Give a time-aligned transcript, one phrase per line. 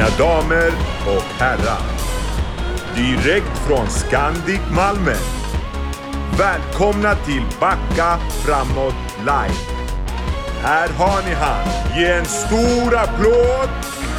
[0.00, 0.72] Mina damer
[1.06, 1.82] och herrar.
[2.96, 5.14] Direkt från Scandic Malmö.
[6.38, 9.60] Välkomna till Backa framåt live.
[10.62, 11.98] Här har ni han.
[11.98, 13.68] Ge en stor applåd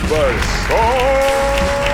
[0.10, 0.34] för
[0.68, 1.91] Sean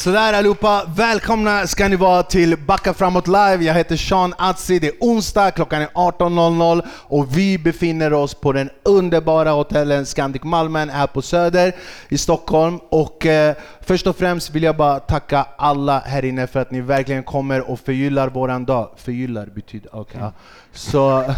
[0.00, 3.58] Sådär allihopa, välkomna ska ni vara till Backa framåt live.
[3.60, 8.52] Jag heter Sean Atzi, det är onsdag, klockan är 18.00 och vi befinner oss på
[8.52, 11.76] den underbara hotellen Scandic Malmen här på Söder
[12.08, 12.78] i Stockholm.
[12.88, 16.80] Och eh, först och främst vill jag bara tacka alla här inne för att ni
[16.80, 18.90] verkligen kommer och förgyllar våran dag.
[18.96, 20.20] Förgyllar betyder, okej.
[20.20, 20.32] ja.
[20.72, 21.24] Så...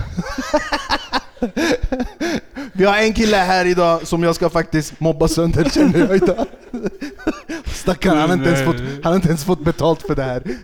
[2.73, 6.47] Vi har en kille här idag som jag ska faktiskt mobba sönder känner jag idag.
[7.83, 10.43] Stackarn, han har inte ens fått, han har inte ens fått betalt för det här.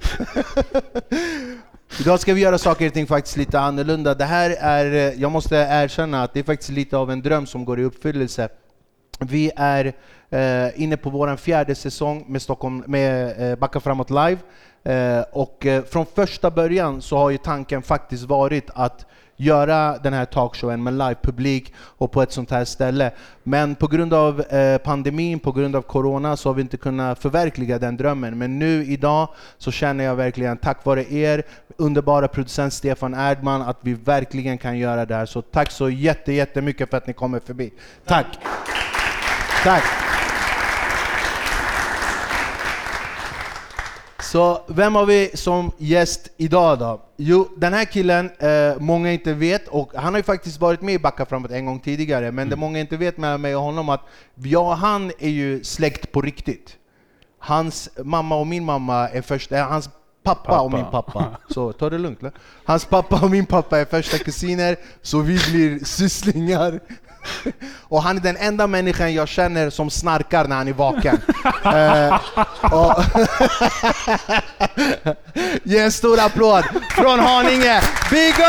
[2.01, 4.15] Idag ska vi göra saker och ting faktiskt lite annorlunda.
[4.15, 7.47] Det här är, eh, jag måste erkänna att det är faktiskt lite av en dröm
[7.47, 8.49] som går i uppfyllelse.
[9.21, 9.93] Vi är
[10.31, 14.39] eh, inne på vår fjärde säsong med, Stockholm, med eh, Backa framåt live.
[14.83, 19.07] Eh, och eh, från första början så har ju tanken faktiskt varit att
[19.39, 23.11] göra den här talkshowen med livepublik och på ett sånt här ställe.
[23.43, 27.19] Men på grund av eh, pandemin, på grund av corona, så har vi inte kunnat
[27.19, 28.39] förverkliga den drömmen.
[28.39, 31.43] Men nu idag så känner jag verkligen, tack vare er,
[31.77, 35.27] underbara producent Stefan Erdman, att vi verkligen kan göra det här.
[35.27, 37.73] Så tack så jätte, jättemycket för att ni kommer förbi.
[38.05, 38.27] Tack!
[39.65, 39.85] Tack!
[44.33, 47.01] Så vem har vi som gäst idag då?
[47.17, 50.95] Jo, den här killen, eh, många inte vet, och han har ju faktiskt varit med
[50.95, 53.89] i Backa framåt en gång tidigare, men det många inte vet mellan mig och honom
[53.89, 54.01] att
[54.35, 56.77] jag och han är ju släkt på riktigt.
[57.39, 59.91] Hans mamma och min mamma är första, eh, hans
[60.23, 62.21] pappa, och min pappa, så ta det lugnt.
[62.21, 62.33] eller?
[62.65, 66.81] Hans pappa och min pappa är första kusiner, så vi blir sysslingar.
[67.83, 71.21] Och han är den enda människan jag känner som snarkar när han är vaken.
[71.65, 72.21] Eh,
[75.63, 77.81] Ge en stor applåd från Haninge,
[78.11, 78.45] Biggo!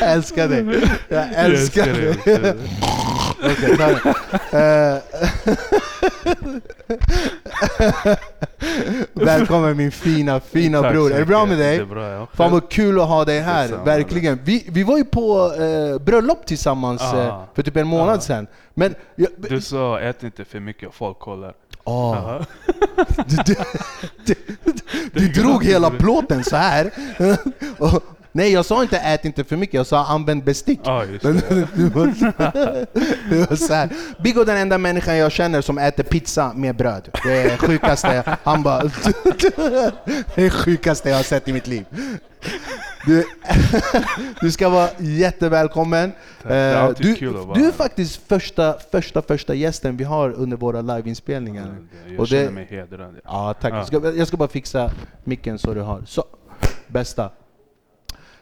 [0.00, 0.88] Jag älskar dig.
[1.08, 2.54] Jag älskar dig.
[9.12, 11.12] Välkommen min fina, fina Tack bror.
[11.12, 11.76] Är det bra med dig?
[11.76, 12.26] Det är bra, ja.
[12.34, 13.84] Fan vad kul att ha dig här, Detsamma.
[13.84, 14.38] verkligen.
[14.44, 17.22] Vi, vi var ju på eh, bröllop tillsammans Ah.
[17.26, 18.20] eh, för typ en månad Ah.
[18.20, 18.46] sedan.
[18.74, 18.94] Men...
[19.14, 21.54] Jag, Du sa ät inte för mycket, folk kollar.
[21.84, 22.16] Ah.
[23.26, 23.54] Du, du,
[24.24, 24.34] du,
[25.12, 26.90] du drog hela plåten så här.
[27.78, 28.02] Och,
[28.36, 30.80] nej, jag sa inte ät inte för mycket, jag sa använd bestick.
[30.84, 30.90] Det.
[31.94, 32.06] var,
[33.48, 33.88] var så här.
[34.22, 37.08] Biggo är den enda människan jag känner som äter pizza med bröd.
[37.24, 38.82] Det är sjukaste, han bara...
[40.34, 41.84] Det är sjukaste jag har sett i mitt liv.
[43.06, 43.24] Du,
[44.40, 46.12] du ska vara jättevälkommen.
[46.42, 47.14] Eh, Du,
[47.54, 51.76] du är faktiskt första, första, första gästen vi har under våra liveinspelningar.
[52.08, 53.14] Jag Och känner det- mig hedrad.
[53.24, 53.54] ja.
[53.60, 53.72] Tack.
[53.72, 53.76] Ja.
[53.76, 54.90] Jag, ska, jag ska bara fixa
[55.24, 56.02] micken så du har.
[56.06, 56.24] Så,
[56.86, 57.30] bästa.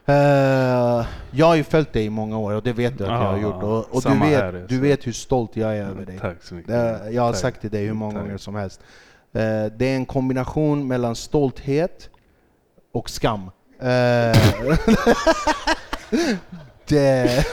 [0.07, 3.17] Eh, jag har ju följt dig i många år och det vet du att jag
[3.17, 3.63] har gjort.
[3.63, 6.19] Och, och du, vet, du vet hur stolt jag är över dig.
[6.19, 6.73] Tack så mycket.
[7.13, 7.41] Jag har Tack.
[7.41, 8.23] sagt till dig hur många Tack.
[8.23, 8.81] gånger som helst.
[9.33, 12.11] Eh, det är en kombination mellan stolthet
[12.93, 13.51] och skam.
[13.81, 13.89] Eh,
[16.89, 17.45] det,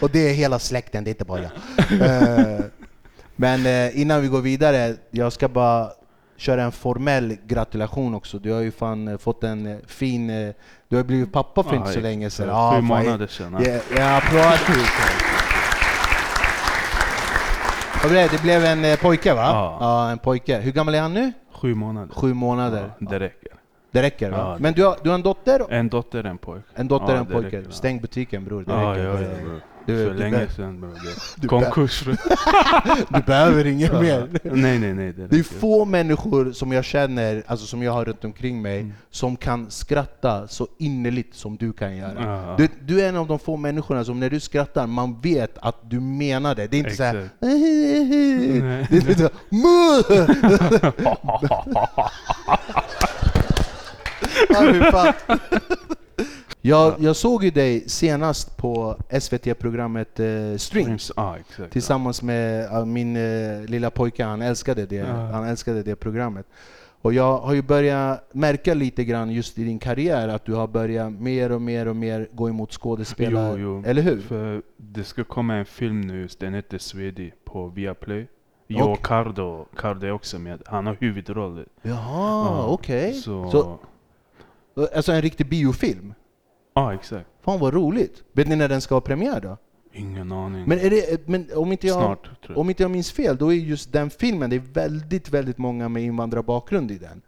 [0.00, 1.50] och det är hela släkten, det är inte bara jag.
[3.36, 5.90] Men innan vi går vidare, jag ska bara
[6.36, 8.38] köra en formell gratulation också.
[8.38, 10.52] Du har ju fan fått en fin...
[10.94, 12.48] Du har blivit pappa för inte så Ja, länge sedan.
[12.48, 13.56] Ja, Sju månader sedan.
[13.64, 14.58] Ja, ja, applåd.
[18.02, 18.36] Vad blev det?
[18.36, 19.40] Det blev en eh, pojke va?
[19.42, 19.76] Ja.
[19.80, 20.56] ja, en pojke.
[20.58, 21.32] Hur gammal är han nu?
[21.52, 22.14] Sju månader.
[22.14, 22.90] Sju månader.
[22.98, 23.48] Ja, det räcker.
[23.90, 24.36] Det räcker va?
[24.38, 25.66] Ja, Men du har, du har en dotter?
[25.72, 26.62] En dotter, en pojke.
[26.74, 27.56] En dotter och Ja, en pojke.
[27.66, 27.70] ja.
[27.70, 29.60] Stäng butiken bror, det Ja, räcker.
[29.86, 30.90] Du- du länge sedan bro.
[31.36, 32.04] Du Konkurs.
[33.08, 34.28] Du behöver inget mer.
[34.42, 35.12] nej, nej, nej.
[35.12, 38.80] Det Det är få människor som jag känner, alltså som jag har runt omkring mig,
[38.80, 38.92] Mm.
[39.10, 42.14] som kan skratta så innerligt som du kan göra.
[42.48, 42.54] Ja.
[42.58, 45.90] Du, du är en av de få människorna som när du skrattar, man vet att
[45.90, 46.66] du menar det.
[46.66, 47.16] Det är inte såhär...
[47.16, 47.34] Exakt.
[47.40, 47.46] Det
[48.96, 49.28] är inte så,
[56.64, 61.72] "Muh!" Ja, jag, jag såg ju dig senast på SVT-programmet eh, Strings Ja, exakt.
[61.72, 65.06] tillsammans med ja, min eh, lilla pojke, han älskade, det, Ja.
[65.32, 66.46] han älskade det programmet.
[67.02, 70.66] Och jag har ju börjat märka lite grann just i din karriär att du har
[70.66, 73.82] börjat mer och mer och mer gå emot skådespelare, Jo, jo.
[73.90, 74.20] eller hur?
[74.20, 78.26] För det ska komma en film nu, den heter Swedi på Viaplay.
[78.68, 79.00] Jo Okej.
[79.02, 80.62] Cardo, Cardo är också med.
[80.66, 81.64] Han har huvudroll.
[81.82, 81.96] Jaha,
[82.46, 83.12] Ja, okej.
[83.12, 83.50] Så...
[83.50, 83.78] Så-
[84.94, 86.14] Alltså en riktig biofilm?
[86.74, 87.26] Ja, exakt.
[87.42, 88.22] Fan vad roligt.
[88.32, 89.56] Vet ni när den ska ha premiär då?
[89.92, 90.64] Ingen aning.
[90.66, 92.58] Men, är det, men om, inte jag, Snart, tror jag.
[92.58, 95.88] om inte jag minns fel, då är just den filmen, det är väldigt, väldigt många
[95.88, 97.22] med invandrarbakgrund i den.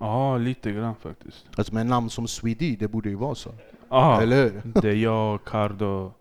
[0.00, 1.46] Ja, lite grann faktiskt.
[1.56, 3.50] Alltså med namn som Swedy, det borde ju vara så.
[3.88, 4.62] Ja, Eller hur?
[4.82, 6.12] det är jag, Cardo,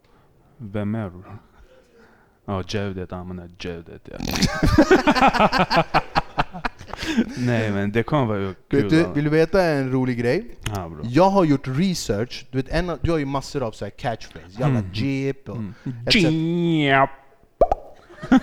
[0.57, 1.23] vem är du?
[2.45, 4.17] Ja, Jevdet, han menar Jevdet ja.
[7.37, 8.89] Nej men det kommer vara Vet kul.
[8.89, 10.45] du, vill du veta en rolig grej?
[10.75, 10.99] Ja bro.
[11.03, 13.89] Jag har gjort research, du vet, en, av- du har ju massor av så här
[13.89, 14.89] catchphrase, jävla Mm.
[14.93, 15.55] jeep och...
[15.57, 15.73] Mm.
[16.11, 17.09] Jep.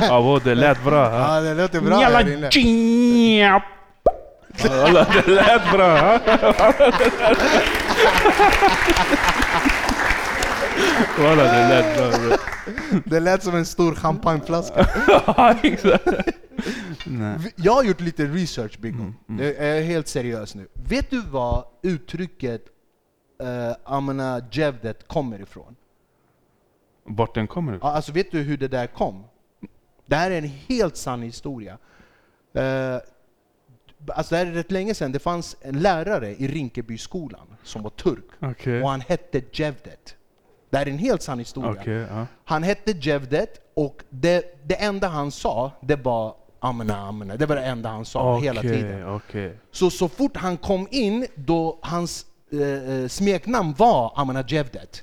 [0.00, 1.08] Ja, det lät bra.
[1.10, 1.34] ha?
[1.34, 2.10] Ja, det låter bra jep.
[4.64, 6.18] Ja, det lät bra.
[11.18, 12.36] Walla det lät bra.
[13.04, 14.86] Det lät som en stor champagneflaska.
[15.08, 16.06] Ja, exakt.
[17.06, 17.52] Nej.
[17.56, 19.02] Jag har gjort lite research Bingo.
[19.02, 19.40] Mm, mm.
[19.40, 20.68] Det är helt seriös nu.
[20.72, 22.64] Vet du vad uttrycket
[23.42, 25.76] uh, Amana Jevdet kommer ifrån?
[27.04, 27.88] Vart den kommer ifrån?
[27.88, 29.24] Ja, Alltså vet du hur det där kom?
[30.06, 31.78] Det här är en helt sann historia.
[32.54, 32.96] Eh,
[34.06, 37.90] alltså det här är rätt länge sedan, det fanns en lärare i Rinkebyskolan som var
[37.90, 38.24] turk.
[38.40, 38.82] Okej.
[38.82, 40.16] Och han hette Jevdet.
[40.70, 41.80] Det här är en helt sann historia.
[41.80, 42.26] Okej, ja.
[42.44, 47.36] Han hette Jevdet och det, det enda han sa, det var Amena, amena.
[47.36, 49.08] Det var det enda han sa hela Okej, tiden.
[49.08, 49.58] Okej.
[49.72, 55.02] Så, så fort han kom in, då hans eh, eh, smeknamn var Amena Jevdet.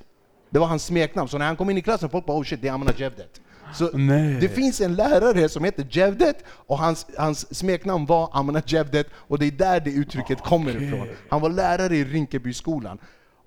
[0.50, 2.62] Det var hans smeknamn, så när han kom in i klassen, folk bara oh shit,
[2.62, 3.40] det är Amena Jevdet.
[3.74, 4.38] Så Nej.
[4.40, 9.38] det finns en lärare som heter Jevdet, och hans, hans smeknamn var Amena Jevdet, och
[9.38, 10.86] det är där det uttrycket kommer Okej.
[10.86, 11.08] ifrån.
[11.28, 12.98] Han var lärare i Rinkebyskolan.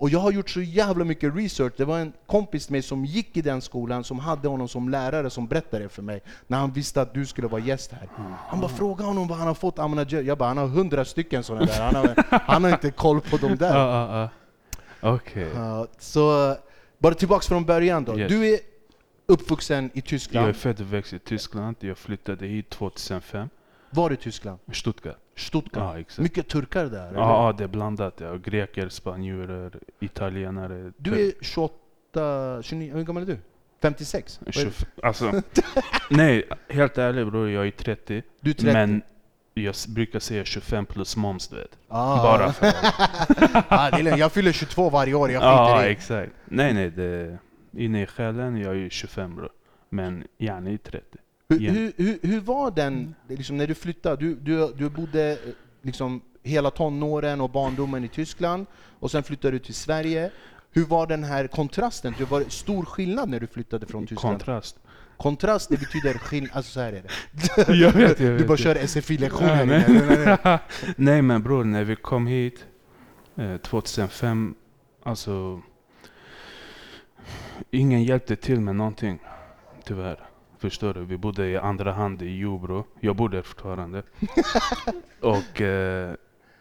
[0.01, 3.06] Och jag har gjort så jävla mycket research, det var en kompis med mig som
[3.06, 6.71] gick i den skolan, som hade honom som lärare, som berättade för mig, när han
[6.71, 8.09] visste att du skulle vara gäst här.
[8.48, 10.25] Han bara frågade honom vad han har fått Amena Jevdet.
[10.25, 13.38] Jag bara, han har hundra stycken sådana där, han har, han har inte koll på
[13.38, 13.77] de där.
[13.77, 14.30] Ja,
[15.01, 15.15] ja.
[15.15, 15.50] Okej.
[15.56, 16.56] Ja, så,
[16.97, 18.19] bara tillbaks från början då.
[18.19, 18.30] Yes.
[18.31, 18.59] Du är
[19.25, 20.44] uppvuxen i Tyskland.
[20.44, 21.75] Jag är född och växt i Tyskland.
[21.80, 23.50] Jag flyttade hit 2005.
[23.89, 24.59] Var i Tyskland?
[24.74, 25.18] Stuttgart.
[25.42, 26.06] Stuttgart.
[26.18, 26.24] Ja.
[26.24, 27.08] Mycket turkar där?
[27.08, 27.20] eller?
[27.20, 28.14] Ja, det är blandat.
[28.18, 28.36] Ja.
[28.36, 30.92] Greker, spanjorer, italienare.
[30.98, 33.38] Du är 28, 29, hur gammal är du?
[33.82, 34.40] 56?
[34.46, 34.72] Vad är du?
[34.72, 35.32] 20, alltså,
[36.10, 38.24] nej, helt ärligt bror, jag är 30.
[38.40, 38.74] Du är 30?
[38.74, 39.02] Men
[39.54, 41.78] jag brukar säga 25 plus moms du vet.
[41.88, 42.24] ah.
[42.24, 42.68] Bara för
[43.68, 45.92] ah, det är jag fyller 22 varje år, jag Ja, skiter i.
[45.92, 46.32] exakt.
[46.46, 47.38] Nej, nej, det,
[47.78, 49.50] inne i själen, jag är ju 25 bror.
[49.90, 51.18] Men gärna i 30.
[51.51, 51.75] Hur, igen.
[51.75, 54.15] hur, hur, hur var den, liksom, när du flyttade?
[54.15, 55.38] Du, du, du bodde eh,
[55.81, 58.65] liksom, hela tonåren och barndomen i Tyskland,
[59.00, 60.31] och sen flyttade du till Sverige.
[60.74, 62.13] Hur var den här kontrasten?
[62.18, 64.38] Det var stor skillnad när du flyttade från Tyskland?
[64.38, 64.80] Kontrast.
[65.18, 67.74] Kontrast, det betyder skillnad, alltså så här är det.
[67.74, 68.47] Jag vet, jag Du vet.
[68.47, 69.65] bara kör SFI-lektioner.
[69.65, 70.59] Nej, nej, nej.
[70.95, 72.65] Nej men bror, när vi kom hit
[73.36, 74.56] eh, 2005,
[75.04, 75.62] alltså
[77.71, 79.19] ingen hjälpte till med någonting.
[79.83, 80.19] Tyvärr.
[80.62, 81.06] Förstår du?
[81.06, 82.86] Vi bodde i andra hand i Jobro.
[83.00, 84.04] Jag bor där fortfarande.
[85.22, 86.16] Och eh,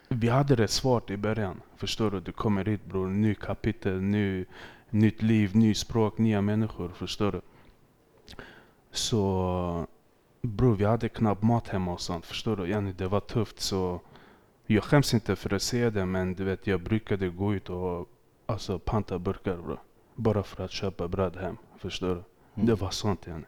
[0.09, 1.61] vi hade det svårt i början.
[1.77, 2.21] Förstår du?
[2.21, 4.45] Du kommer hit bror, ny kapitel, ny,
[4.91, 6.89] nytt liv, ny språk, nya människor.
[6.89, 7.41] Förstår du?
[8.91, 9.87] Så
[10.43, 12.27] bror, vi hade knappt mat hemma och sånt.
[12.27, 12.67] Förstår du?
[12.67, 14.01] Yani, det var tufft så
[14.67, 18.09] jag skäms inte för att säga det men du vet jag brukade gå ut och
[18.47, 19.77] alltså, panta burkar bro.
[20.15, 21.57] Bara för att köpa bröd hem.
[21.79, 22.13] Förstår du?
[22.55, 22.67] Mm.
[22.67, 23.45] Det var sånt yani.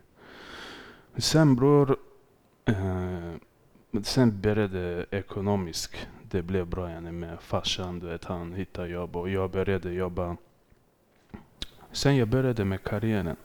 [1.17, 1.97] Sen bror,
[2.65, 6.09] eh, sen började ekonomiskt.
[6.23, 10.37] Det blev bra yani med farsan, du vet han hittade jobb och jag började jobba.
[11.93, 13.37] Sen jag började med karriären.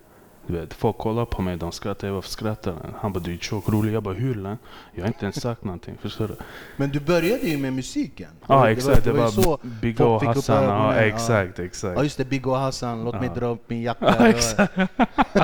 [0.47, 2.09] Du vet, folk kollar på mig, de skrattar.
[2.09, 2.93] Varför skrattar han?
[2.99, 3.93] Han bara du är tjock, rolig.
[3.93, 4.57] Jag bara hur?
[4.93, 5.97] Jag har inte ens sagt någonting.
[6.01, 6.35] Förstår du?
[6.77, 8.29] Men du började ju med musiken.
[8.47, 9.59] Ja exakt, det var, så.
[9.61, 10.63] Bigga och folk fick upp Hassan.
[10.63, 11.01] Ja, ögonen, ja.
[11.01, 12.03] exakt, Ja exakt.
[12.03, 14.15] just det, Biggo och Hassan, låt mig dra upp min jacka.
[14.19, 14.73] Ja, exakt.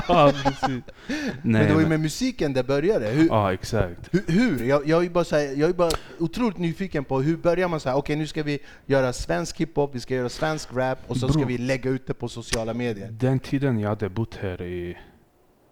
[0.08, 0.68] ja, precis.
[0.68, 0.82] Men
[1.42, 3.06] Nej, det var ju men, med musiken det började.
[3.06, 3.26] Hur?
[3.26, 4.08] ja exakt.
[4.10, 4.24] Hur?
[4.26, 4.64] hur?
[4.64, 7.80] Jag, jag, är bara så här, jag är bara otroligt nyfiken på hur börjar man
[7.80, 11.16] så här, okej nu ska vi göra svensk hiphop, vi ska göra svensk rap och
[11.16, 11.48] så ska Bro.
[11.48, 13.08] vi lägga ut det på sociala medier.
[13.10, 14.93] Den tiden jag hade bott här i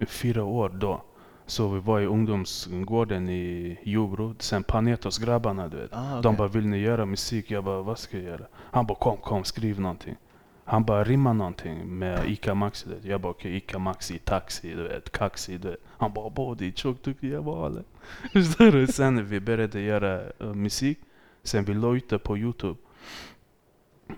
[0.06, 1.02] fyra år då.
[1.46, 4.34] Så vi var i ungdomsgården i Jobro.
[4.38, 5.90] Sen Panetos-grabbarna du vet.
[5.92, 6.38] Ah, De okej.
[6.38, 7.50] bara vill ni göra musik?
[7.50, 8.44] Jag bara vad ska jag göra?
[8.54, 10.16] Han bara kom kom skriv någonting.
[10.64, 12.88] Han bara rimma någonting med Ica Maxi.
[12.88, 13.04] du vet.
[13.04, 15.58] Jag bara okej Ica Maxi, taxi, du vet, kaxi.
[15.58, 15.80] Du vet.
[15.86, 17.32] Han bara body, tjock duktig.
[17.32, 17.82] Jag bara "Ale."
[18.32, 18.86] Förstår du?
[18.86, 20.98] Sen vi började göra eh, musik.
[21.42, 22.78] Sen vi la ut det på Youtube.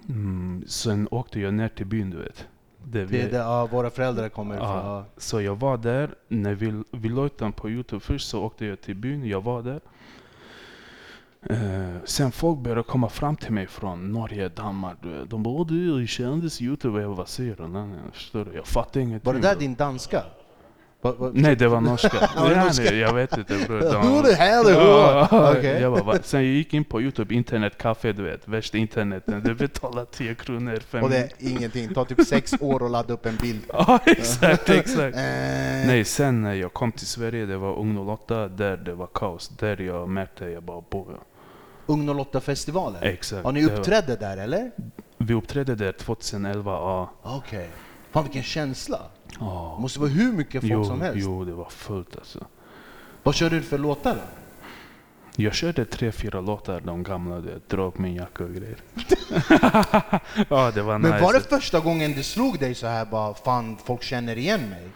[0.08, 2.46] Mm, sen åkte jag ner till byn du vet.
[2.86, 4.68] Det Det, vi, det, ja, våra föräldrar kommer ifrån.
[4.68, 5.04] Ja.
[5.16, 8.66] Så jag var där, när vi, vi la ut den på Youtube först så åkte
[8.66, 9.80] jag till byn, jag var där.
[11.50, 14.96] Eh, sen folk började komma fram till mig från Norge, Danmark.
[15.28, 17.00] De bara du är kändis Youtube.
[17.00, 17.56] Jag bara, vad säger
[18.44, 18.56] du?
[18.56, 19.26] Jag fattar ingenting.
[19.26, 20.22] Var det där din danska?
[21.04, 22.08] Va, va, Nej det var norska.
[22.36, 22.84] Var det nej, norska?
[22.84, 23.80] nej, jag vet inte bror.
[24.14, 25.58] Hur det här är Ja, hur?
[25.58, 25.80] Okej.
[25.80, 26.14] jag bara, va?
[26.22, 28.48] Sen jag gick in på Youtube, internetcafé du vet.
[28.48, 29.42] Värsta interneten.
[29.44, 32.90] Du betalar 10 kronor för Och det är ingenting, det tar typ sex år att
[32.90, 33.60] ladda upp en bild.
[33.72, 35.16] Ja exakt, exakt.
[35.16, 35.22] Eh,
[35.86, 39.48] Nej, sen när jag kom till Sverige, det var Ung 08, där det var kaos.
[39.48, 41.16] Där jag märkte, jag bara boja.
[41.86, 43.02] Ung 08-festivalen?
[43.02, 43.44] Exakt.
[43.44, 44.70] Har ni Det var- uppträdde där eller?
[45.18, 47.10] Vi uppträdde där 2011, ja.
[47.22, 47.68] Okej.
[48.12, 48.98] Fan vilken känsla!
[49.40, 49.72] Ja.
[49.76, 51.18] Det måste vara hur mycket folk Jo, som helst.
[51.26, 52.46] jo, det var fullt alltså.
[53.22, 54.16] Vad körde du för låtar?
[55.36, 58.76] Jag körde tre, fyra låtar, de gamla, du vet, dra upp min jacka och grejer.
[60.48, 61.22] ja, det var Men nice.
[61.24, 64.88] var det första gången det slog dig så här bara, fan folk känner igen mig?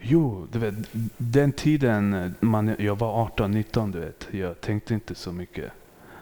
[0.00, 0.74] Jo, du vet,
[1.16, 4.28] den tiden, man, jag var 18, 19, du vet.
[4.30, 5.72] Jag tänkte inte så mycket.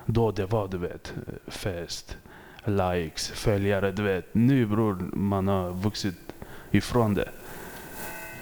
[0.06, 1.14] Då det var, du vet,
[1.46, 2.16] fest,
[2.64, 4.34] likes, följare, du vet.
[4.34, 6.14] Nu bror, man har vuxit
[6.70, 7.28] ifrån det.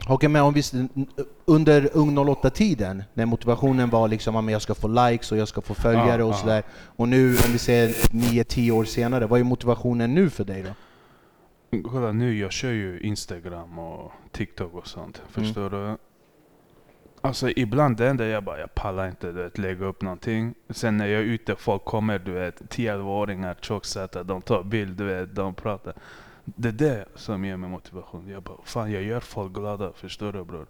[0.09, 0.63] Okej, men om vi,
[1.45, 5.61] under Ung 08-tiden, när motivationen var liksom att jag ska få likes och jag ska
[5.61, 6.63] få följare Ja, och sådär.
[6.97, 10.71] Och nu, om vi säger 9-10 år senare, vad är motivationen nu för dig då?
[11.83, 15.23] Kolla nu, jag kör ju Instagram och TikTok och sånt.
[15.29, 15.97] Förstår du?
[17.21, 20.55] Alltså ibland det enda jag bara, jag pallar inte du vet, lägga upp någonting.
[20.71, 25.05] Sen när jag är ute, folk kommer du vet, 10-åringar tjocksätta, de tar bild, du
[25.05, 25.95] vet, de pratar.
[26.45, 28.29] Det är det som ger mig motivation.
[28.29, 30.67] Jag bara, fan jag gör folk glada, förstår du bror?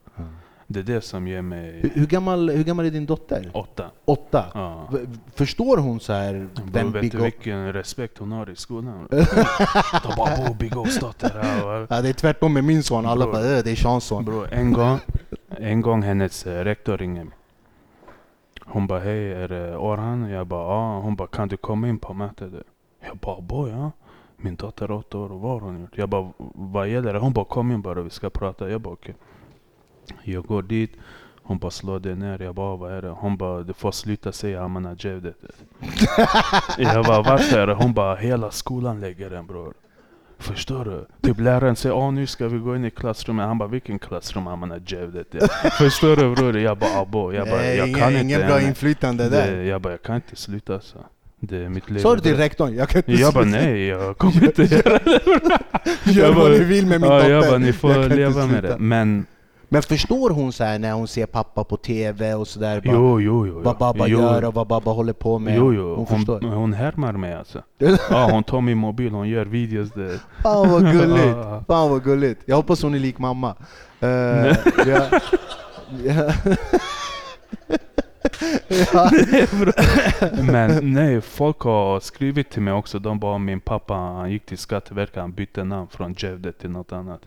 [0.66, 3.50] Det är det som ger Hur, mig hur, gammal, hur gammal är din dotter?
[3.54, 3.90] åtta.
[4.04, 4.44] Åtta?
[4.54, 4.88] Ja.
[5.34, 9.08] Förstår hon så här vem vet Big du vilken respekt hon har i skolan?
[9.10, 11.30] de bara, bo, Big dotter.
[11.42, 14.24] här." Ja, det är tvärtom med min son, alla bara "Äh, det är Seans son.
[14.24, 14.98] Bro, en gång,
[15.48, 17.34] en gång hennes eh, rektor ringer mig.
[18.64, 20.30] Hon bara, hej är det Orhan?
[20.30, 21.00] Jag bara, ja.
[21.00, 22.52] Hon bara, kan du komma in på mötet?
[23.08, 23.90] Jag bara, boy, ja.
[24.42, 25.98] Min dotter är åtta år, vad har hon gjort?
[25.98, 27.18] Jag bara, vad gäller det?
[27.18, 28.70] Hon bara, kom in bara, vi ska prata.
[28.70, 29.14] Jag bara, okej.
[30.22, 30.92] Jag går dit.
[31.42, 32.42] Hon bara slår det ner.
[32.42, 33.08] Jag bara, vad är det?
[33.08, 35.36] Hon bara, du får sluta säga Amana Jevdet.
[36.78, 37.68] jag bara, varför?
[37.68, 39.74] Hon bara, hela skolan lägger den bror.
[40.38, 41.06] Förstår du?
[41.28, 43.46] Typ läraren säger åh nu ska vi gå in i klassrummet.
[43.46, 45.26] Han bara vilken klassrum Amana Jevdet?
[45.30, 45.46] Ja.
[45.70, 46.58] Förstår du bror?
[46.58, 47.32] Jag bara abo.
[47.32, 48.22] Jag bara, Nej, jag ingen, kan inte.
[48.22, 49.62] ingen bra inflytande där.
[49.62, 50.98] jag bara, jag kan inte sluta så.
[51.40, 52.00] Det är mitt liv.
[52.00, 52.74] Sa du till rektorn?
[52.74, 53.58] Jag kan inte Jag bara sluta.
[53.60, 55.20] nej, jag kommer inte göra det.
[56.12, 57.30] Gör vad ni vill med min ja, dotter.
[57.30, 58.76] Jag bara, ni får Jag leva med det.
[58.78, 59.26] Men
[59.68, 62.80] Men förstår hon så här när hon ser pappa på TV och sådär?
[62.84, 63.60] jo, jo, jo.
[63.62, 65.56] Vad babba jo, gör och vad babba håller på med?
[65.56, 65.88] Jo, jo.
[65.94, 66.40] Hon, Hon, förstår?
[66.40, 67.62] hon härmar mig alltså.
[68.10, 70.18] Ja, hon tar min mobil, hon gör videos där.
[70.42, 71.36] Fan vad gulligt!
[71.66, 72.40] Fan vad gulligt!
[72.44, 73.54] Jag hoppas hon är lik mamma.
[74.02, 74.56] Uh.
[78.92, 79.10] Ja.
[80.42, 82.98] Men nej, folk har skrivit till mig också.
[82.98, 86.92] De bara min pappa han gick till Skatteverket, han bytte namn från Jevdet till något
[86.92, 87.20] annat.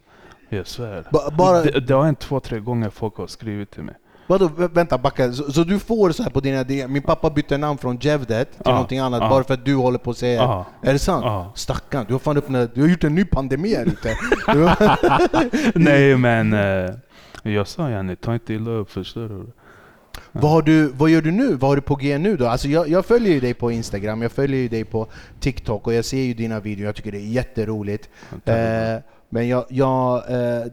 [0.49, 1.03] Jag svär.
[1.11, 3.95] Ba- bara- det, det har hänt två, tre gånger folk har skrivit till mig.
[4.27, 5.31] Vadå, vä- vänta backa.
[5.33, 8.51] Så, så du får så här på dina DM, min pappa bytte namn från Jevdet
[8.51, 9.29] till Ja, någonting annat ja.
[9.29, 10.65] bara för att du håller på att säga Ja.
[10.81, 11.25] Är det sant?
[11.25, 11.51] Ja.
[11.55, 14.15] Stackarn, du har fan öppnat, du har gjort en ny pandemi här ute.
[15.79, 16.89] Nej men eh,
[17.43, 19.45] jag sa Janne, ta inte illa upp förstår du.
[20.31, 21.53] Vad, har du, vad gör du nu?
[21.55, 22.47] Vad har du på G nu då?
[22.47, 25.07] Alltså jag, jag följer ju dig på Instagram, jag följer ju dig på
[25.39, 28.09] TikTok och jag ser ju dina videor, jag tycker det är jätteroligt.
[28.45, 28.55] Eh,
[29.29, 30.63] men jag, jag, eh,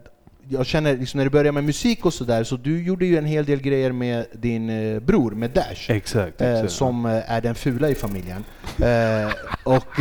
[0.48, 3.24] jag känner, liksom när du börjar med musik och sådär, så du gjorde ju en
[3.26, 5.90] hel del grejer med din eh, bror, med Dash.
[5.90, 6.72] Exakt, Eh, exakt.
[6.72, 8.44] som eh, är den fula i familjen.
[8.78, 9.32] Eh,
[9.64, 10.00] och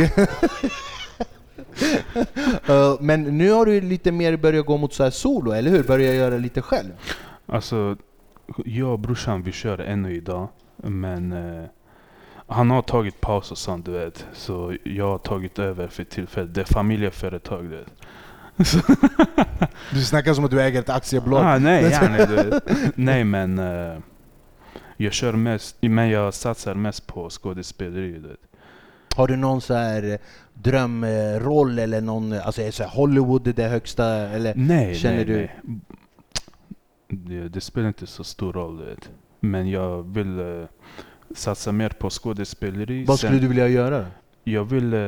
[2.68, 5.82] Eh, men nu har du lite mer börjat gå mot så här solo, eller hur?
[5.82, 6.90] Börja göra lite själv.
[7.46, 7.96] Alltså,
[8.64, 10.48] jag och brorsan vi kör ännu idag.
[10.76, 11.64] Men eh,
[12.46, 14.26] han har tagit paus och sånt du vet.
[14.32, 16.54] Så jag har tagit över för tillfället.
[16.54, 17.92] Det är familjeföretag du vet.
[19.92, 21.44] Du snackar som att du äger ett aktiebolag.
[21.44, 21.82] Ah, nej,
[22.28, 22.62] du vet.
[22.96, 23.98] nej men eh,
[24.96, 28.12] jag kör mest, men jag satsar mest på skådespeleri.
[28.12, 28.38] Du vet.
[29.16, 30.18] Har du någon så här eh,
[30.54, 34.54] drömroll eller någon, alltså är så Hollywood det högsta eller?
[34.56, 35.80] Nej, Känner nej, du- nej.
[37.10, 39.10] Det, det spelar inte så stor roll du vet.
[39.40, 40.64] Men jag vill eh,
[41.34, 43.04] satsa mer på skådespeleri.
[43.04, 44.06] Vad Sen- skulle du vilja göra?
[44.44, 45.00] Jag vill eh,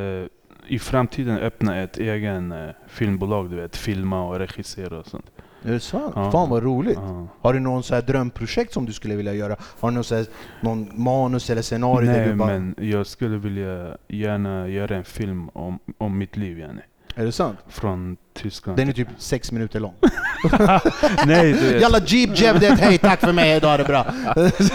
[0.66, 3.76] i framtiden öppna ett egen eh, filmbolag, du vet.
[3.76, 5.30] Filma och regissera och sånt.
[5.64, 6.12] Är det sant?
[6.16, 6.30] Ja.
[6.30, 6.98] Fan vad roligt.
[7.00, 7.26] Ja.
[7.40, 9.56] Har du någon så här drömprojekt som du skulle vilja göra?
[9.60, 10.26] Har du någon, så här,
[10.60, 12.48] någon manus eller scenario Nej, bara...
[12.48, 16.80] men jag skulle vilja gärna göra en film om, om mitt liv, yani.
[17.14, 17.58] Är det sant?
[17.68, 18.78] Från Tyskland.
[18.78, 19.94] Den är typ sex minuter lång.
[21.26, 24.02] Nej, du vet, Jalla Jeep Jevdet, hej tack för mig, idag är det bra.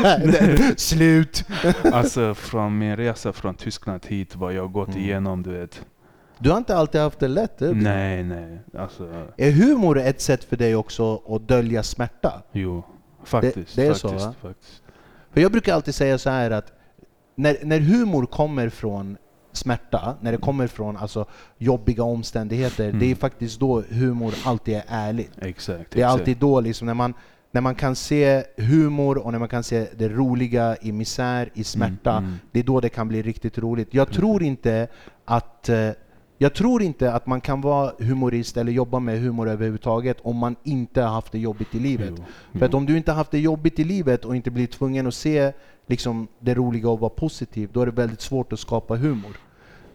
[0.04, 1.44] Här, det- Slut.
[1.94, 5.00] alltså från min resa från Tyskland hit, vad jag gått Mm.
[5.02, 5.82] igenom, du vet.
[6.40, 7.58] Du har inte alltid haft det lätt.
[7.60, 7.74] det?
[7.74, 8.60] Nej, nej.
[8.78, 12.42] Alltså, Är humor ett sätt för dig också att dölja smärta?
[12.52, 12.84] jo.
[13.24, 13.76] Faktiskt.
[13.76, 14.34] det är faktiskt, så, va?
[14.42, 14.82] faktiskt.
[15.34, 16.72] För jag brukar alltid säga så här att
[17.36, 19.18] när, när humor kommer från
[19.52, 21.26] smärta, när det kommer från alltså,
[21.58, 23.00] jobbiga omständigheter, Mm.
[23.00, 25.32] det är faktiskt då humor alltid är ärligt.
[25.42, 25.92] Exakt.
[25.92, 26.20] Det är exakt.
[26.20, 27.14] alltid då liksom när man,
[27.52, 31.64] när man kan se humor och när man kan se det roliga i misär, i
[31.64, 32.38] smärta, Mm, mm.
[32.52, 33.94] det är då det kan bli riktigt roligt.
[33.94, 34.88] Jag tror inte
[35.26, 35.90] att eh,
[36.40, 40.56] jag tror inte att man kan vara humorist eller jobba med humor överhuvudtaget om man
[40.64, 42.14] inte har haft det jobbigt i livet.
[42.18, 42.24] Jo,
[42.60, 45.08] För att om du inte har haft det jobbigt i livet och inte blir tvungen
[45.08, 45.52] att se
[45.88, 49.38] liksom, det roliga och vara positiv, då är det väldigt svårt att skapa humor.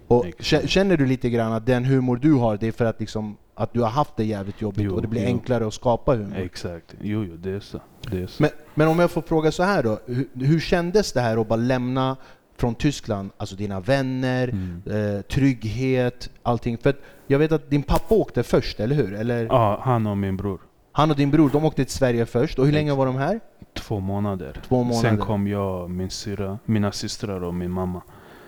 [0.06, 0.68] Och Exakt.
[0.68, 3.72] känner du lite grann att den humor du har, det är för att, liksom, att
[3.72, 5.26] du har haft det jävligt jobbigt Jo, och det blir jo.
[5.26, 6.36] enklare att skapa humor?
[6.38, 6.94] Exakt.
[7.00, 7.80] Jo, jo, det är så.
[8.10, 8.42] Det är så.
[8.42, 11.48] Men, men om jag får fråga så här då, hur, hur kändes det här att
[11.48, 12.16] bara lämna
[12.56, 14.82] från Tyskland, alltså dina vänner, Mm.
[15.16, 16.78] eh, trygghet, allting?
[16.78, 16.96] För
[17.26, 19.14] jag vet att din pappa åkte först, eller hur?
[19.14, 20.60] Eller, Ja, han och min bror.
[20.92, 23.40] Han och din bror, de åkte till Sverige först, och hur länge var de här?
[23.74, 24.60] Två månader.
[24.68, 25.08] Två månader.
[25.08, 28.02] Sen kom jag, min syra, mina systrar och min mamma.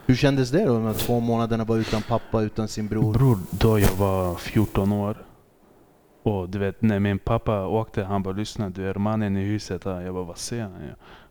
[0.06, 3.12] Hur kändes det då, de här två månaderna var utan pappa, utan sin bror?
[3.12, 5.24] Bror, då jag var 14 år.
[6.22, 9.84] Och du vet, när min pappa åkte, han bara lyssna, du är mannen i huset
[9.84, 10.00] här.
[10.00, 10.72] Jag bara, vad säger han?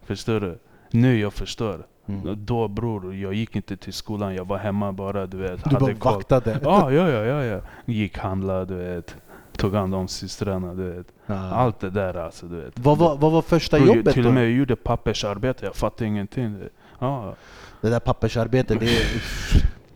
[0.02, 0.60] Förstår du?
[0.92, 1.86] Nu jag förstår.
[2.06, 2.46] Mm.
[2.46, 5.70] Då bror, jag gick inte till skolan, jag var hemma bara, du vet.
[5.70, 6.14] Du bara koll.
[6.14, 6.60] vaktade?
[6.64, 7.62] Ja, ja, ja, ja, ja.
[7.86, 9.16] Gick handla, du vet.
[9.58, 11.08] Tog hand om systrarna, du vet.
[11.26, 11.36] Ja.
[11.36, 12.80] Allt det där alltså, du vet.
[12.80, 16.06] Vad var, vad var första Bror, jobbet Till och med jag gjorde pappersarbete, jag fattade
[16.06, 16.58] ingenting.
[17.00, 17.36] Ja,
[17.82, 19.24] Det där pappersarbetet, det är,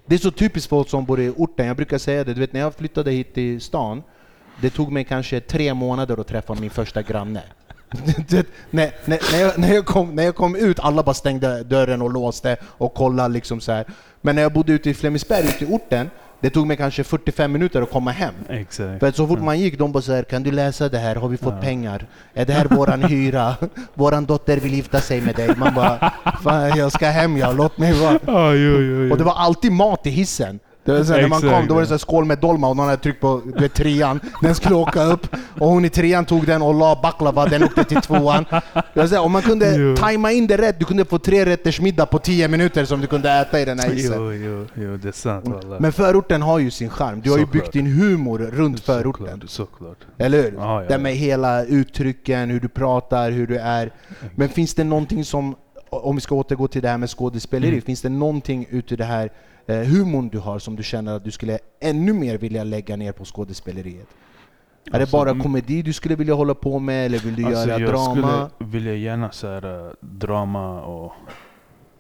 [0.05, 1.67] det är så typiskt folk som bor i orten.
[1.67, 4.03] Jag brukar säga det, du vet när jag flyttade hit till stan,
[4.61, 7.43] det tog mig kanske tre månader att träffa min första granne.
[8.27, 11.13] Du vet, när, när, när, jag, när, jag kom, när jag kom ut, alla bara
[11.13, 13.86] stängde dörren och låste och kollade liksom så här.
[14.21, 17.52] Men när jag bodde ute i Flemingsberg, ute i orten, det tog mig kanske 45
[17.52, 18.34] minuter att komma hem.
[18.50, 19.00] exakt.
[19.00, 21.15] För så fort man gick, de bara så här, kan du läsa det här?
[21.15, 21.62] Har vi fått Ja.
[21.62, 22.06] pengar?
[22.34, 23.56] Är det här våran hyra?
[23.93, 25.56] Våran dotter vill gifta sig med dig.
[25.58, 26.12] Man bara,
[26.43, 28.19] fan jag ska hem ja, låt mig vara.
[28.26, 29.12] Ja, jo, jo, jo.
[29.12, 30.60] Och det var alltid mat i hissen.
[30.88, 31.86] Det var så här, när man kom, då var det ja.
[31.86, 34.76] så här skål med dolma och någon hade tryckt på du vet, trean, den skulle
[34.76, 35.28] åka upp.
[35.60, 38.45] Och hon i trean tog den och la baklava, den åkte till tvåan.
[38.93, 39.95] Det var om man kunde Jo.
[39.95, 43.08] tajma in det rätt, du kunde få tre rätters middag på tio minuter som du
[43.08, 44.13] kunde äta i den här hissen.
[44.17, 45.82] Jo, jo, jo, det är sant wallah.
[45.82, 47.21] Men förorten har ju sin charm.
[47.21, 49.43] Du har ju byggt din humor runt förorten.
[49.47, 49.97] Såklart.
[50.17, 50.54] Eller hur?
[50.58, 50.97] Ja, ja, det ja.
[51.00, 53.91] med hela uttrycken, hur du pratar, hur du är.
[54.36, 55.56] Men finns det någonting som,
[55.89, 57.82] om vi ska återgå till det här med skådespeleri, Mm.
[57.82, 59.32] finns det någonting ute i det här
[59.67, 63.12] eh, humorn du har som du känner att du skulle ännu mer vilja lägga ner
[63.12, 64.08] på skådespeleriet?
[64.86, 65.43] är det Alltså, bara mm.
[65.43, 68.49] komedi du skulle vilja hålla på med, eller vill du Alltså, göra jag drama?
[68.49, 71.13] skulle vilja gärna så här, äh, drama och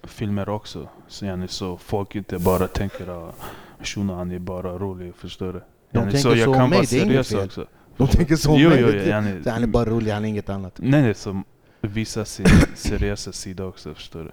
[0.03, 0.87] filmer också.
[1.07, 3.35] Så, yani, så folk inte bara tänker att
[3.83, 5.59] shunon han är bara rolig, förstår du?
[5.91, 7.45] De Yani, tänker så om kan mig, vara det är inget seriös fel.
[7.45, 7.65] också.
[7.97, 8.79] De tänker så om Jo, mig.
[8.81, 10.73] jo, yani- Så han är bara rolig, han är inget annat.
[10.77, 11.43] Nej, nej, som
[11.81, 14.31] visar sin seriösa sida också, förstår du?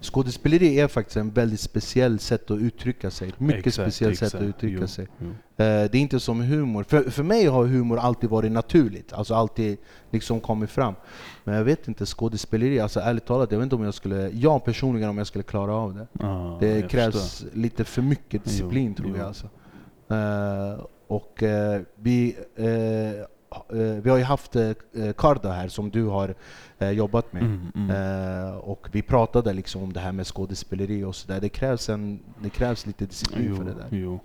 [0.00, 3.32] Skådespeleri är faktiskt en väldigt speciell sätt att uttrycka sig.
[3.38, 4.44] Mycket Exakt, speciellt sätt att exakt.
[4.56, 5.08] uttrycka Jo, sig.
[5.18, 5.26] jo.
[5.26, 6.84] Eh, Det är inte som humor.
[6.88, 9.78] För, för mig har humor alltid varit naturligt, alltså alltid
[10.10, 10.94] liksom kommit fram.
[11.44, 14.64] Men jag vet inte, skådespeleri, alltså ärligt talat, jag vet inte om jag skulle, jag
[14.64, 16.06] personligen om jag skulle klara av det.
[16.20, 17.58] Ja, Det krävs förstår.
[17.58, 19.46] lite för mycket disciplin Jo, tror jag alltså.
[20.10, 22.36] Eh, och eh, vi,
[24.02, 24.72] vi har ju haft uh,
[25.16, 26.34] Karda här som du har
[26.78, 27.42] eh, jobbat med.
[27.42, 27.90] Mm, mm.
[28.46, 31.40] Eh, och vi pratade liksom om det här med skådespeleri och sådär.
[31.40, 33.86] Det krävs, en, det krävs lite disciplin för det där.
[33.90, 34.20] jo.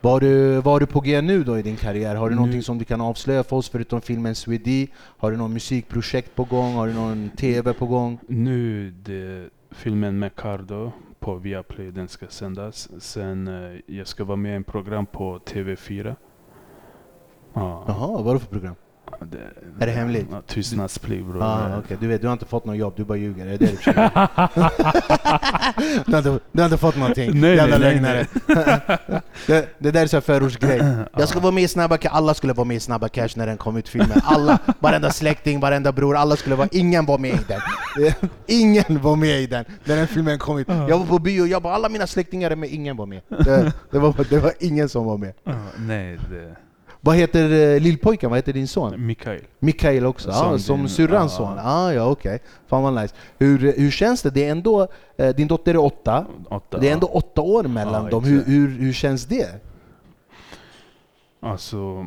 [0.00, 2.14] Var du, var du på G nu då i din karriär?
[2.14, 4.88] Har du Nu- någonting som du kan avslöja för oss förutom filmen Swedi?
[4.96, 6.74] Har du någon musikprojekt på gång?
[6.74, 8.18] Har du någon TV på gång?
[8.28, 12.88] Nu det filmen med Cardo på Viaplay, den ska sändas.
[12.98, 16.14] Sen eh, jag ska vara med i en program på TV4.
[17.56, 18.74] Ja, Jaha, vad är det för program?
[19.20, 20.26] det, Är det hemligt?
[20.30, 21.42] Ja, tystnadsplikt bror.
[21.42, 21.96] Ah, okej.
[22.00, 23.46] Du vet, du har inte fått något jobb, du bara ljuger.
[23.46, 24.02] Är det det du försöker
[26.06, 28.26] du, har inte, du har inte fått någonting, Nej, jävla nej, lögnare.
[29.46, 30.82] det, det där är så förortsgrej.
[31.16, 33.46] Jag ska vara med i Snabba Cash, alla skulle vara med i Snabba Cash när
[33.46, 34.20] den kom ut filmen.
[34.24, 37.60] Alla, varenda släkting, varenda bror, alla skulle vara, ingen var med i den.
[38.46, 40.68] Ingen var med i den när den filmen kom ut.
[40.68, 43.20] Jag var på bio, jag bara alla mina släktingar är med, ingen var med.
[43.28, 45.32] Det, det, var, det var ingen som var med.
[45.76, 46.56] Nej, det
[47.06, 49.06] Vad heter uh, lillpojken, vad heter din son?
[49.06, 49.40] Mikael.
[49.58, 51.36] Mikael också, Som ah, som din- syrrans ja.
[51.38, 51.58] son?
[51.58, 52.38] Ah, ja okej.
[52.66, 53.14] Fan vad nice.
[53.38, 54.30] Hur, hur känns det?
[54.30, 56.78] Det är ändå, eh, din dotter är åtta, Åtta.
[56.78, 58.24] det är ändå åtta år mellan Ja, dem.
[58.24, 58.50] Hur, exakt.
[58.52, 59.46] hur, hur känns det?
[61.40, 62.06] Alltså,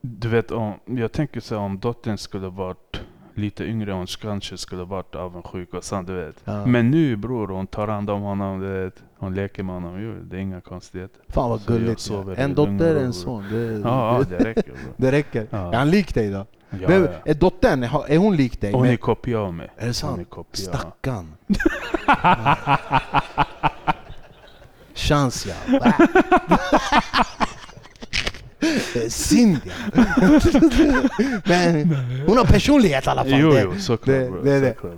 [0.00, 3.00] du vet om, jag tänker så här, om dottern skulle varit
[3.36, 6.36] lite yngre, hon kanske skulle varit avundsjuk och sånt, du vet.
[6.44, 6.66] Ja.
[6.66, 9.02] Men nu bror, hon tar hand om honom, du vet.
[9.18, 11.20] Hon leker med honom, jo, det är inga konstigheter.
[11.28, 12.08] Fan vad Så gulligt.
[12.10, 12.34] Ja.
[12.36, 13.44] En dotter, en son.
[13.50, 14.74] Det, Ja, det, räcker bro.
[14.96, 15.46] det räcker.
[15.50, 15.72] Ja.
[15.72, 16.46] Är han lik dig då?
[16.70, 18.72] Ja, Men, är dottern, är hon lik dig?
[18.72, 19.66] Hon Men- är kopia av mig.
[19.66, 20.30] är det Hon är sant?
[20.30, 20.64] kopia.
[20.66, 21.32] Stackarn.
[24.94, 25.54] Chans ja.
[29.94, 31.02] Ja.
[31.44, 31.94] Men
[32.26, 33.40] hon har personlighet i alla fall.
[33.40, 34.42] Jo, jo, såklart det- bro.
[34.42, 34.92] det såklart,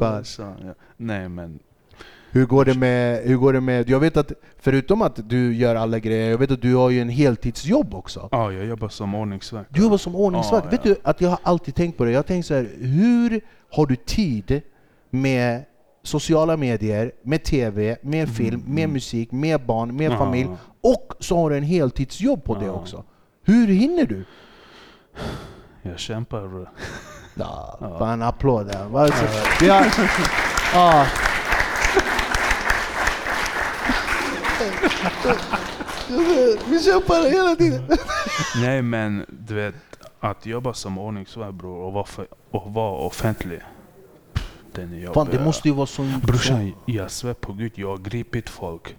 [0.00, 0.24] bro.
[0.24, 0.74] Så, ja.
[0.96, 1.58] Nej men,
[2.30, 3.88] Hur går, det med, hur går det med...
[3.90, 7.00] Jag vet att förutom att du gör alla grejer, jag vet att du har ju
[7.00, 8.28] en heltidsjobb också.
[8.32, 9.70] ja jag jobbar som ordningsvakt.
[9.74, 10.64] Du jobbar som ordningsvakt.
[10.64, 10.90] Ja, Vet ja.
[10.94, 12.10] du att jag har alltid tänkt på det?
[12.10, 14.60] Jag har tänkt så här, hur har du tid
[15.10, 15.62] med
[16.06, 20.18] sociala medier, med TV, med film, med musik, med barn, med Ja.
[20.18, 20.48] familj
[20.82, 22.72] och så har du en heltidsjobb på det Ja.
[22.72, 23.04] också.
[23.44, 24.24] Hur hinner du?
[25.82, 26.66] Jag kämpar bro.
[27.34, 27.98] Ja, Ja.
[27.98, 28.84] Fan applåd där.
[28.84, 29.24] Vad så-
[29.60, 29.86] Vi har...
[36.68, 37.82] Vi kämpar hela tiden.
[38.62, 39.74] Nej men du vet,
[40.20, 43.60] att jobba som ordningsvakt bror och vara, för, och vara offentlig.
[44.78, 45.14] Är jobbig.
[45.14, 46.02] Fan det måste ju vara så...
[46.22, 48.96] Brorsan, jag svär på gud, jag har gripit folk.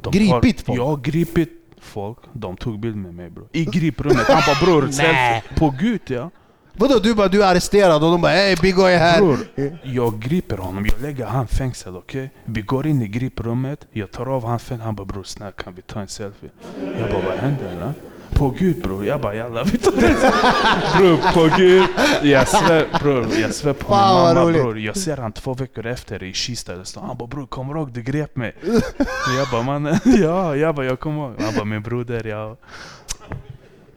[0.00, 0.78] De Gripit folk?
[0.78, 2.18] Jag har gripit folk.
[2.32, 3.48] De tog bild med mig bror.
[3.52, 4.26] I griprummet.
[4.28, 5.42] Han bara bror, selfie.
[5.56, 6.30] På gud ja.
[6.74, 9.18] Vadå du bara du är arresterad och de bara hej Biggo är här.
[9.18, 9.38] Bror,
[9.82, 12.30] jag griper honom, jag lägger han fängsel, okej?
[12.44, 15.74] Vi går in i griprummet, jag tar av han fängsel, han bara bror snälla kan
[15.74, 16.50] vi ta en selfie?
[16.98, 17.92] Jag bara vad händer eller?
[18.34, 19.64] På gud bror, jag bara jalla.
[20.98, 21.86] Bror på gud,
[22.22, 24.78] jag svär bror, jag svär på min Fan, vad mamma bror.
[24.78, 27.00] Jag ser han två veckor efter i Kista eller så.
[27.00, 28.56] Han bara bror kommer du ihåg du grep mig?
[29.38, 31.34] Jag bara mannen, ja, jag bara jag kommer ihåg.
[31.40, 32.56] Han bara min broder ja.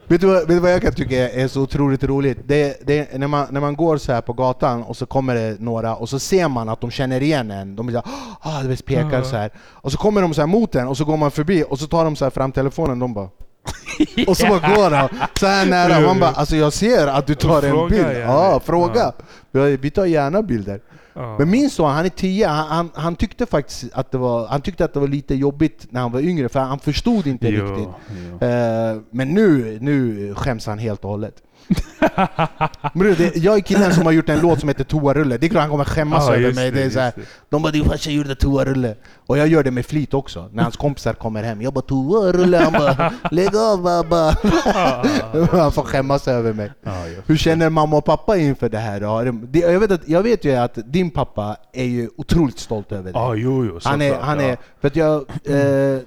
[0.08, 2.38] Vet du, vad, vet du vad jag kan tycka är så otroligt roligt?
[2.44, 5.34] Det, det, är när, man, när man går så här på gatan och så kommer
[5.34, 7.76] det några och så ser man att de känner igen en.
[7.76, 9.50] De blir såhär ah, du vet, pekar så här.
[9.58, 11.86] Och så kommer de så här mot en och så går man förbi och så
[11.86, 13.28] tar de så här fram telefonen de bara
[14.26, 15.08] och så bara går de
[15.40, 16.00] så här nära.
[16.00, 18.02] Man bara alltså jag ser att du tar en bild.
[18.02, 18.18] gärna.
[18.20, 19.12] Ja, fråga.
[19.52, 20.80] Vi- tar gärna bilder.
[21.38, 24.60] Men min son, han är 10, han, han, han tyckte faktiskt att det var, han
[24.60, 27.88] tyckte att det var lite jobbigt när han var yngre för han förstod inte riktigt.
[28.40, 28.46] jo.
[28.46, 31.34] Eh, men nu, nu skäms han helt och hållet.
[32.94, 35.48] Bror, det, jag är killen som har gjort en låt som heter Toarulle, det är
[35.48, 36.70] klart han kommer skämmas Ja, över mig.
[36.70, 37.12] det, Det är så här,
[37.48, 38.94] de bara 'din farsa gjorde toarulle'
[39.26, 41.62] Och jag gör det med flit också, när hans kompisar kommer hem.
[41.62, 44.36] Jag bara 'toarulle' han bara 'lägg av babba'
[45.60, 46.72] Han får skämmas över mig.
[46.84, 46.92] Jag
[47.26, 49.00] Hur känner mamma och pappa inför det här?
[49.00, 49.42] då?
[49.52, 53.12] Jag vet, att, jag vet ju att din pappa är ju otroligt stolt över dig.
[53.14, 53.78] Ja, jo, jo.
[53.84, 55.14] Han är, han är, för jag,
[55.44, 56.00] eh,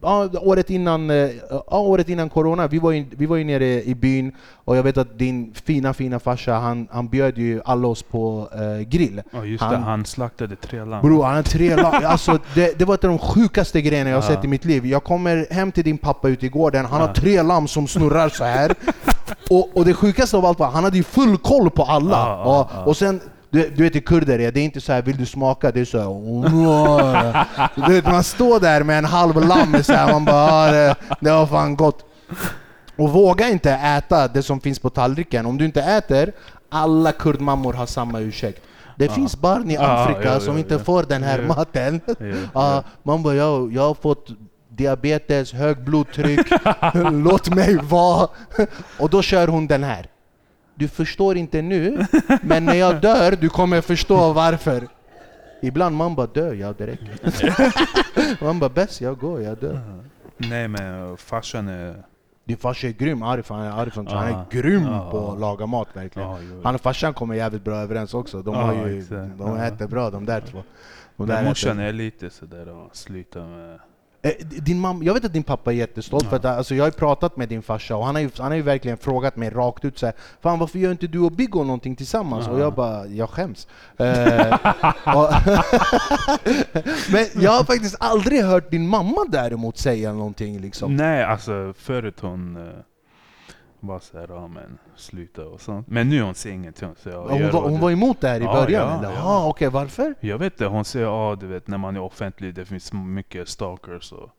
[0.00, 3.82] ja, året, innan, eh, ja, året innan corona, vi var, ju, vi var ju nere
[3.82, 4.32] i byn
[4.64, 8.48] och jag vet att din fina fina farsa, han, han bjöd ju alla oss på
[8.52, 9.22] eh, grill.
[9.32, 11.02] Ja just Han- det, han slaktade tre lamm.
[11.02, 11.94] Bror, han har tre lag.
[12.04, 14.34] Alltså, det, det var ett av de sjukaste grejerna jag har Ja.
[14.36, 14.86] sett i mitt liv.
[14.86, 17.14] Jag kommer hem till din pappa ute i gården, han har Ja.
[17.14, 18.74] tre lamm som snurrar så här.
[19.50, 22.16] och, och det sjukaste av allt var, han hade ju full koll på alla.
[22.18, 23.20] Ja, och, och sen,
[23.52, 25.70] du, du vet hur kurder är, det är inte så här vill du smaka?
[25.72, 27.46] Det är så här,
[27.86, 30.94] du vet, Man står där med en halv lamm, så här, man bara "Ah, det,
[31.20, 32.04] det var fan gott.
[32.96, 35.46] Och våga inte äta det som finns på tallriken.
[35.46, 36.32] Om du inte äter,
[36.68, 38.62] alla kurdmammor har samma ursäkt.
[38.96, 40.80] Det finns barn i Ja, Afrika ja, som ja, inte ja.
[40.80, 41.54] får den här Ja.
[41.54, 42.00] maten.
[42.06, 42.82] Ja, Ja, ja.
[43.02, 44.26] man bara, jag, jag har fått
[44.68, 46.46] diabetes, hög blodtryck,
[47.12, 48.28] låt mig vara.
[48.98, 50.06] Och då kör hon den här.
[50.82, 52.06] Du förstår inte nu,
[52.42, 54.88] men när jag dör, du kommer förstå varför.
[55.62, 58.44] Ibland man bara dör, ja det räcker.
[58.44, 59.80] man bara bäst jag går, jag dör.
[60.36, 62.02] Nej men farsan är...
[62.44, 65.88] Din farsa är grym, Arif, han är, Arif, han är grym på att laga mat
[65.92, 66.28] verkligen.
[66.64, 68.42] Han och farsan kommer jävligt bra överens också.
[68.42, 69.02] De, har ju,
[69.38, 70.58] de äter bra de där två.
[70.58, 70.64] De
[71.16, 71.88] Men där morsan äter.
[71.88, 73.78] är lite sådär och slutar med...
[74.24, 76.90] Eh, Din mamma, jag vet att din pappa är jättestolt för att alltså, jag har
[76.90, 79.84] pratat med din farsa och han har ju, han har ju verkligen frågat mig rakt
[79.84, 82.48] ut så här, Fan varför gör inte du och Biggo någonting tillsammans?
[82.48, 83.66] Och jag bara, jag skäms.
[83.96, 84.06] Eh,
[87.12, 90.96] Men jag har faktiskt aldrig hört din mamma däremot säga någonting liksom.
[90.96, 92.58] Nej alltså förut hon
[93.86, 95.86] var såhär, ja men sluta och sånt.
[95.88, 96.88] Men nu hon säger ingenting.
[96.96, 99.08] Så jag, Hon var, hon var emot det här i Ja, början ja, eller?
[99.10, 99.16] ja.
[99.18, 100.14] Ja, okej, varför?
[100.20, 103.48] Jag vet det, hon säger ja du vet när man är offentlig det finns mycket
[103.48, 104.30] stalkers och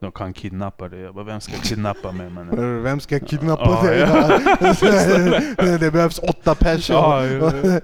[0.00, 1.00] de kan kidnappa dig.
[1.00, 2.82] Jag bara, vem ska kidnappa mig mannen?
[2.82, 3.98] Vem ska kidnappa Ja, dig?
[4.00, 4.40] ja.
[5.78, 7.80] det behövs åtta personer.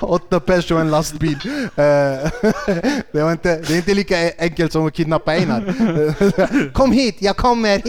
[0.00, 1.38] Åtta pers och en lastbil.
[1.76, 2.30] Eh,
[3.12, 6.72] det, var inte, det är inte lika enkelt som att kidnappa Einar.
[6.72, 7.82] Kom hit, jag kommer!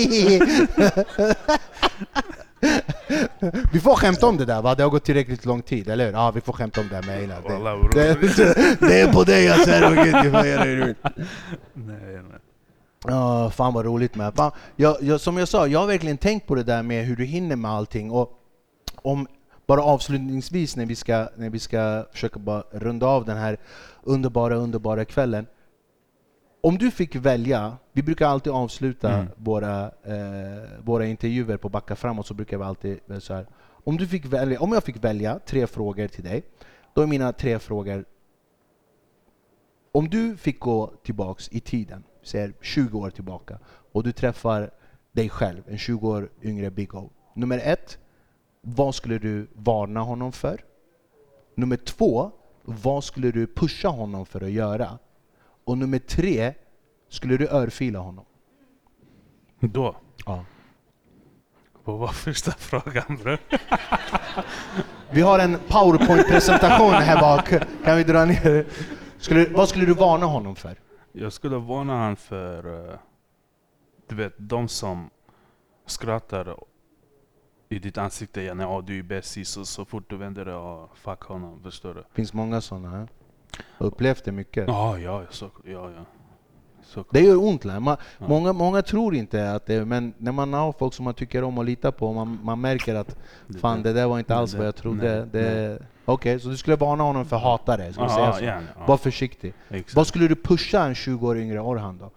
[3.73, 4.75] Vi får skämta om det där va?
[4.75, 6.13] Det har gått tillräckligt lång tid, eller hur?
[6.13, 7.41] Ja, vi får skämta om det med Einar.
[7.93, 10.95] Det, det, det är på dig jag säger var jag-
[13.07, 14.35] Nej, fan vad roligt med.
[14.35, 17.15] Fan, jag, jag, som jag sa, jag har verkligen tänkt på det där med hur
[17.15, 18.11] du hinner med allting.
[18.11, 18.31] Och
[18.95, 19.27] om,
[19.67, 23.57] bara avslutningsvis när vi, ska, när vi ska försöka bara runda av den här
[24.03, 25.45] underbara, underbara kvällen.
[26.65, 29.27] Om du fick välja, vi brukar alltid avsluta Mm.
[29.35, 33.47] våra, eh, våra intervjuer på Backa framåt, så brukar vi alltid väl så här.
[33.67, 36.43] Om, du fick välja, om jag fick välja tre frågor till dig,
[36.93, 38.05] då är mina tre frågor
[39.91, 43.59] om du fick gå tillbaks i tiden, säger 20 år tillbaka,
[43.91, 44.71] och du träffar
[45.11, 47.09] dig själv, en 20 år yngre Big O.
[47.33, 47.99] Nummer ett,
[48.61, 50.63] vad skulle du varna honom för?
[51.55, 52.31] Nummer två,
[52.63, 54.99] vad skulle du pusha honom för att göra?
[55.65, 56.53] Och nummer tre,
[57.09, 58.25] skulle du örfila honom?
[59.59, 59.95] Då?
[60.25, 60.45] Ja.
[61.83, 63.39] Vad var första frågan bror?
[65.11, 67.49] Vi har en powerpoint-presentation här bak,
[67.83, 68.65] kan vi dra ner?
[69.17, 70.79] Skulle, vad skulle du varna honom för?
[71.11, 72.97] Jag skulle varna han för, eh,
[74.07, 75.09] du vet, de som
[75.85, 76.55] skrattar
[77.69, 78.41] i ditt ansikte.
[78.41, 81.63] Ja, du är bästis och så fort du vänder dig, ja, fuck honom.
[81.63, 81.99] Förstår du?
[82.01, 83.07] Det finns många sådana.
[83.77, 84.67] Upplevt det mycket.
[84.67, 86.05] Ja, ja, så, ja, ja.
[86.83, 87.63] Så, Det gör ont.
[87.65, 87.97] Man, Ja.
[88.27, 91.57] många, många tror inte att det men när man har folk som man tycker om
[91.57, 93.17] och litar på, man, man märker att
[93.61, 95.79] fan det där var inte alls vad jag trodde.
[96.05, 97.93] Okej, så du skulle varna honom för hatare?
[97.93, 98.43] Ska vi säga ja, så?
[98.43, 99.53] gärna, ja, Var försiktig.
[99.69, 99.95] exakt.
[99.95, 102.11] Vad skulle du pusha en 20 år yngre Orhan då?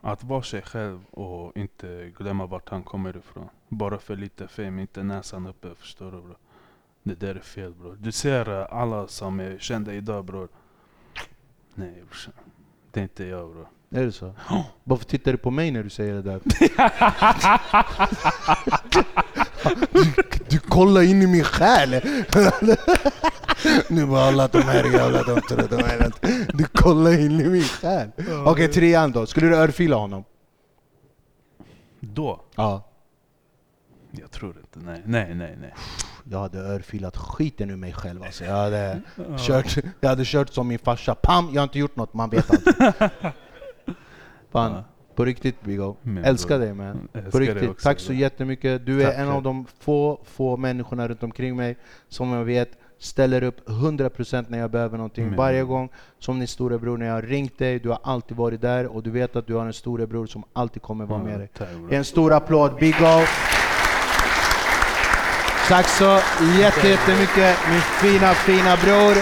[0.00, 3.48] Att vara sig själv och inte glömma vart han kommer ifrån.
[3.68, 5.68] Bara för lite fame, inte näsan uppe.
[5.78, 6.34] Förstår du bro?
[7.02, 7.96] Det där är fel bror.
[8.00, 10.48] Du ser eh, alla som är kända idag bror.
[11.74, 12.32] Nej brorsan.
[12.90, 13.68] Det är inte jag bror.
[13.90, 14.34] Är det så?
[14.84, 16.40] Varför tittar du på mig när du säger det där?
[19.92, 20.04] du,
[20.48, 21.90] du kollar in i min själ!
[23.88, 27.48] nu bara alla de här jävla de tror de är inte- Du kollar in i
[27.48, 28.10] min själ!
[28.46, 29.26] Okej, trean då.
[29.26, 30.24] Skulle du örfila honom?
[32.00, 32.40] Då?
[32.54, 32.88] Ja.
[34.10, 34.78] Jag tror inte.
[34.78, 35.56] Nej, nej, nej.
[35.60, 35.74] nej.
[36.32, 38.44] Jag hade örfilat skiten ur mig själv alltså.
[38.44, 39.00] Jag hade,
[39.38, 41.14] kört, jag hade kört som min farsa.
[41.14, 41.48] Pam!
[41.52, 42.74] Jag har inte gjort något, man vet aldrig.
[44.52, 44.84] Fan, Ja.
[45.14, 45.96] på riktigt Bigo.
[46.24, 47.08] Älskar dig man.
[47.12, 47.70] älskar På riktigt.
[47.70, 48.86] också, Tack så jättemycket.
[48.86, 51.76] Du är Tack en av de få, få människorna runt omkring mig
[52.08, 55.26] som jag vet ställer upp 100% när jag behöver någonting.
[55.26, 55.88] Men- Varje gång
[56.18, 59.10] som din storebror, när jag har ringt dig, du har alltid varit där och du
[59.10, 61.48] vet att du har en storebror som alltid kommer vara med dig.
[61.90, 63.24] En stor applåd, Big O.
[65.70, 66.18] Tack så
[66.58, 69.16] jätte- jättemycket min fina, fina bror.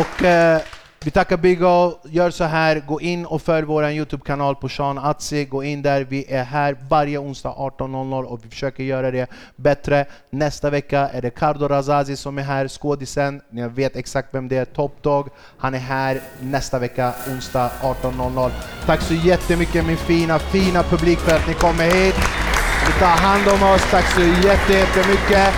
[0.00, 0.60] Och eh,
[1.04, 2.00] vi tackar Big O.
[2.04, 5.44] Gör så här, gå in och följ vår Youtube-kanal på Sean Atzi.
[5.44, 10.06] Gå in där, vi är här varje onsdag 18.00 och vi försöker göra det bättre.
[10.30, 13.40] Nästa vecka är det Cardo Razazi som är här, skådisen.
[13.50, 15.28] Ni vet exakt vem det är, Top Dog.
[15.58, 18.50] Han är här nästa vecka, onsdag 18.00.
[18.86, 22.14] Tack så jättemycket min fina, fina publik för att ni kommer hit.
[22.86, 25.54] Ni tar hand om oss, tack så jättemycket.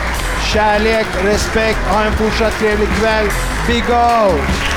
[0.53, 3.27] Kärlek, respekt, ha en fortsatt trevlig kväll.
[3.67, 4.74] Big O!